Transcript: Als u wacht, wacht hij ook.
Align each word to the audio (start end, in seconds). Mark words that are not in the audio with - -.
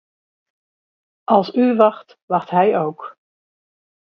Als 1.25 1.53
u 1.55 1.75
wacht, 1.75 2.17
wacht 2.25 2.49
hij 2.49 2.79
ook. 2.79 3.17